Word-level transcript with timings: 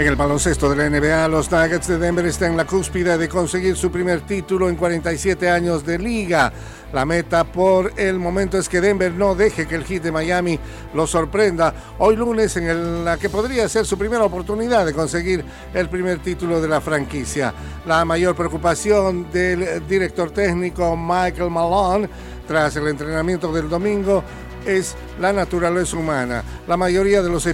En 0.00 0.06
el 0.06 0.16
baloncesto 0.16 0.70
de 0.70 0.76
la 0.76 0.88
NBA, 0.88 1.28
los 1.28 1.50
Nuggets 1.52 1.86
de 1.86 1.98
Denver 1.98 2.24
están 2.24 2.52
en 2.52 2.56
la 2.56 2.66
cúspide 2.66 3.18
de 3.18 3.28
conseguir 3.28 3.76
su 3.76 3.90
primer 3.90 4.22
título 4.22 4.70
en 4.70 4.76
47 4.76 5.50
años 5.50 5.84
de 5.84 5.98
liga. 5.98 6.50
La 6.90 7.04
meta 7.04 7.44
por 7.44 7.92
el 8.00 8.18
momento 8.18 8.56
es 8.56 8.66
que 8.66 8.80
Denver 8.80 9.12
no 9.12 9.34
deje 9.34 9.66
que 9.66 9.74
el 9.74 9.84
hit 9.84 10.02
de 10.02 10.10
Miami 10.10 10.58
lo 10.94 11.06
sorprenda 11.06 11.74
hoy 11.98 12.16
lunes 12.16 12.56
en 12.56 13.04
la 13.04 13.18
que 13.18 13.28
podría 13.28 13.68
ser 13.68 13.84
su 13.84 13.98
primera 13.98 14.24
oportunidad 14.24 14.86
de 14.86 14.94
conseguir 14.94 15.44
el 15.74 15.90
primer 15.90 16.20
título 16.20 16.62
de 16.62 16.68
la 16.68 16.80
franquicia. 16.80 17.52
La 17.84 18.02
mayor 18.06 18.34
preocupación 18.34 19.30
del 19.30 19.86
director 19.86 20.30
técnico 20.30 20.96
Michael 20.96 21.50
Malone 21.50 22.08
tras 22.48 22.74
el 22.76 22.88
entrenamiento 22.88 23.52
del 23.52 23.68
domingo 23.68 24.24
es 24.64 24.96
la 25.20 25.30
naturaleza 25.30 25.98
humana. 25.98 26.42
La 26.66 26.78
mayoría 26.78 27.20
de 27.20 27.28
los 27.28 27.46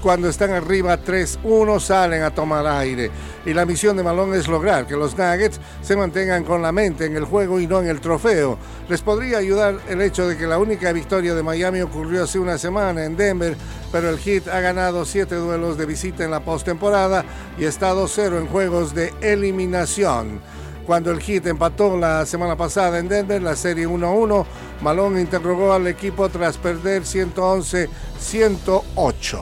cuando 0.00 0.28
están 0.28 0.50
arriba 0.50 0.98
3-1 1.02 1.80
salen 1.80 2.22
a 2.22 2.34
tomar 2.34 2.66
aire. 2.66 3.10
Y 3.46 3.54
la 3.54 3.64
misión 3.64 3.96
de 3.96 4.02
Malone 4.02 4.36
es 4.36 4.46
lograr 4.46 4.86
que 4.86 4.96
los 4.96 5.16
Nuggets 5.16 5.58
se 5.80 5.96
mantengan 5.96 6.44
con 6.44 6.60
la 6.60 6.72
mente 6.72 7.06
en 7.06 7.16
el 7.16 7.24
juego 7.24 7.58
y 7.58 7.66
no 7.66 7.80
en 7.80 7.88
el 7.88 8.00
trofeo. 8.00 8.58
Les 8.90 9.00
podría 9.00 9.38
ayudar 9.38 9.78
el 9.88 10.02
hecho 10.02 10.28
de 10.28 10.36
que 10.36 10.46
la 10.46 10.58
única 10.58 10.92
victoria 10.92 11.34
de 11.34 11.42
Miami 11.42 11.80
ocurrió 11.80 12.24
hace 12.24 12.38
una 12.38 12.58
semana 12.58 13.04
en 13.04 13.16
Denver, 13.16 13.56
pero 13.90 14.10
el 14.10 14.18
Heat 14.18 14.48
ha 14.48 14.60
ganado 14.60 15.06
7 15.06 15.34
duelos 15.36 15.78
de 15.78 15.86
visita 15.86 16.22
en 16.22 16.32
la 16.32 16.40
postemporada 16.40 17.24
y 17.58 17.64
está 17.64 17.94
2-0 17.94 18.40
en 18.40 18.48
juegos 18.48 18.94
de 18.94 19.14
eliminación. 19.22 20.40
Cuando 20.86 21.10
el 21.12 21.20
Heat 21.20 21.46
empató 21.46 21.96
la 21.96 22.26
semana 22.26 22.56
pasada 22.56 22.98
en 22.98 23.08
Denver, 23.08 23.40
la 23.40 23.54
serie 23.54 23.86
1-1, 23.86 24.44
Malone 24.80 25.20
interrogó 25.20 25.72
al 25.72 25.86
equipo 25.86 26.28
tras 26.28 26.58
perder 26.58 27.02
111-108. 27.02 29.38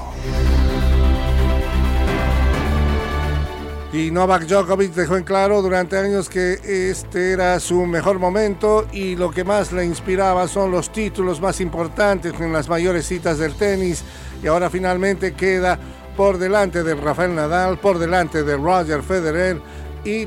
Y 3.92 4.12
Novak 4.12 4.46
Djokovic 4.46 4.92
dejó 4.92 5.16
en 5.16 5.24
claro 5.24 5.62
durante 5.62 5.98
años 5.98 6.28
que 6.28 6.60
este 6.90 7.32
era 7.32 7.58
su 7.58 7.86
mejor 7.86 8.20
momento 8.20 8.86
y 8.92 9.16
lo 9.16 9.32
que 9.32 9.42
más 9.42 9.72
le 9.72 9.84
inspiraba 9.84 10.46
son 10.46 10.70
los 10.70 10.92
títulos 10.92 11.40
más 11.40 11.60
importantes 11.60 12.32
en 12.38 12.52
las 12.52 12.68
mayores 12.68 13.06
citas 13.06 13.38
del 13.38 13.54
tenis 13.54 14.04
y 14.44 14.46
ahora 14.46 14.70
finalmente 14.70 15.32
queda 15.32 15.76
por 16.16 16.38
delante 16.38 16.84
de 16.84 16.94
Rafael 16.94 17.34
Nadal, 17.34 17.78
por 17.78 17.98
delante 17.98 18.44
de 18.44 18.56
Roger 18.56 19.02
Federer 19.02 19.60
y 20.04 20.26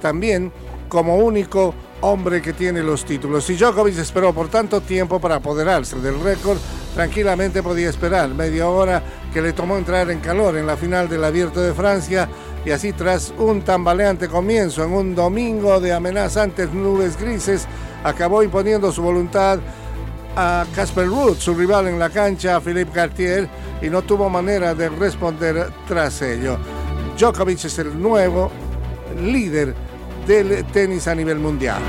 también 0.00 0.52
como 0.88 1.16
único 1.16 1.74
hombre 2.00 2.40
que 2.40 2.52
tiene 2.52 2.82
los 2.82 3.04
títulos. 3.04 3.48
Y 3.50 3.56
Djokovic 3.56 3.98
esperó 3.98 4.32
por 4.32 4.48
tanto 4.48 4.80
tiempo 4.80 5.20
para 5.20 5.36
apoderarse 5.36 5.96
del 6.00 6.20
récord, 6.20 6.58
tranquilamente 6.94 7.62
podía 7.62 7.90
esperar 7.90 8.28
media 8.30 8.68
hora 8.68 9.02
que 9.32 9.42
le 9.42 9.52
tomó 9.52 9.76
entrar 9.76 10.10
en 10.10 10.20
calor 10.20 10.56
en 10.56 10.66
la 10.66 10.76
final 10.76 11.08
del 11.08 11.24
Abierto 11.24 11.60
de 11.60 11.74
Francia 11.74 12.28
y 12.64 12.70
así 12.70 12.92
tras 12.92 13.32
un 13.38 13.62
tambaleante 13.62 14.28
comienzo 14.28 14.84
en 14.84 14.92
un 14.92 15.14
domingo 15.14 15.80
de 15.80 15.92
amenazantes 15.92 16.72
nubes 16.72 17.18
grises, 17.18 17.66
acabó 18.04 18.42
imponiendo 18.42 18.92
su 18.92 19.02
voluntad 19.02 19.58
a 20.36 20.64
Casper 20.74 21.06
Ruud, 21.06 21.36
su 21.36 21.54
rival 21.54 21.88
en 21.88 21.98
la 21.98 22.10
cancha, 22.10 22.60
Philippe 22.60 22.92
Cartier, 22.92 23.48
y 23.82 23.88
no 23.88 24.02
tuvo 24.02 24.28
manera 24.28 24.74
de 24.74 24.88
responder 24.88 25.70
tras 25.86 26.22
ello. 26.22 26.58
Djokovic 27.18 27.64
es 27.64 27.78
el 27.78 28.00
nuevo 28.00 28.50
líder 29.20 29.74
del 30.28 30.62
tenis 30.66 31.08
a 31.08 31.14
nivel 31.14 31.38
mundial. 31.38 31.80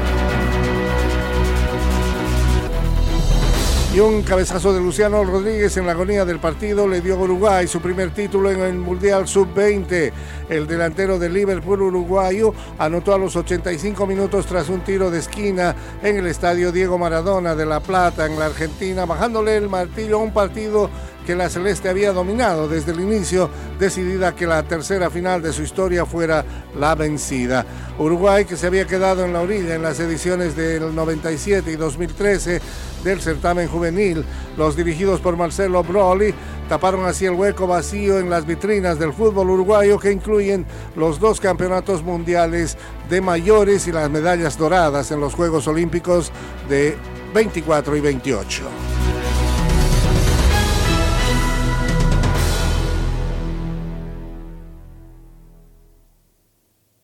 Y 3.93 3.99
un 3.99 4.21
cabezazo 4.21 4.71
de 4.71 4.79
Luciano 4.79 5.23
Rodríguez 5.25 5.75
en 5.75 5.85
la 5.85 5.91
agonía 5.91 6.23
del 6.23 6.39
partido 6.39 6.87
le 6.87 7.01
dio 7.01 7.15
a 7.15 7.17
Uruguay 7.17 7.67
su 7.67 7.81
primer 7.81 8.11
título 8.11 8.49
en 8.49 8.61
el 8.61 8.75
Mundial 8.75 9.27
Sub-20. 9.27 10.11
El 10.47 10.67
delantero 10.67 11.19
del 11.19 11.33
Liverpool 11.33 11.81
uruguayo 11.81 12.53
anotó 12.77 13.13
a 13.13 13.17
los 13.17 13.35
85 13.35 14.07
minutos 14.07 14.45
tras 14.45 14.69
un 14.69 14.81
tiro 14.81 15.11
de 15.11 15.19
esquina 15.19 15.75
en 16.01 16.17
el 16.17 16.27
estadio 16.27 16.71
Diego 16.71 16.97
Maradona 16.97 17.55
de 17.55 17.65
La 17.65 17.81
Plata, 17.81 18.25
en 18.25 18.39
la 18.39 18.45
Argentina, 18.45 19.05
bajándole 19.05 19.57
el 19.57 19.67
martillo 19.67 20.17
a 20.17 20.23
un 20.23 20.31
partido 20.31 20.89
que 21.29 21.35
la 21.35 21.47
Celeste 21.47 21.87
había 21.87 22.11
dominado 22.11 22.67
desde 22.67 22.91
el 22.91 23.01
inicio, 23.01 23.51
decidida 23.77 24.33
que 24.33 24.47
la 24.47 24.63
tercera 24.63 25.11
final 25.11 25.43
de 25.43 25.53
su 25.53 25.61
historia 25.61 26.03
fuera 26.03 26.43
la 26.75 26.95
vencida. 26.95 27.63
Uruguay, 27.99 28.45
que 28.45 28.57
se 28.57 28.65
había 28.65 28.85
quedado 28.85 29.23
en 29.23 29.33
la 29.33 29.41
orilla 29.41 29.75
en 29.75 29.83
las 29.83 29.99
ediciones 29.99 30.55
del 30.55 30.95
97 30.95 31.71
y 31.71 31.75
2013 31.75 32.59
del 33.03 33.21
certamen 33.21 33.67
juvenil, 33.67 34.25
los 34.57 34.75
dirigidos 34.75 35.19
por 35.19 35.37
Marcelo 35.37 35.83
Broly, 35.83 36.33
taparon 36.67 37.05
así 37.05 37.27
el 37.27 37.35
hueco 37.35 37.67
vacío 37.67 38.17
en 38.17 38.31
las 38.31 38.47
vitrinas 38.47 38.97
del 38.97 39.13
fútbol 39.13 39.51
uruguayo 39.51 39.99
que 39.99 40.11
incluyen 40.11 40.65
los 40.95 41.19
dos 41.19 41.39
campeonatos 41.39 42.01
mundiales 42.01 42.75
de 43.07 43.21
mayores 43.21 43.85
y 43.85 43.91
las 43.91 44.09
medallas 44.09 44.57
doradas 44.57 45.11
en 45.11 45.19
los 45.19 45.35
Juegos 45.35 45.67
Olímpicos 45.67 46.31
de 46.67 46.97
24 47.35 47.95
y 47.97 48.01
28. 48.01 48.98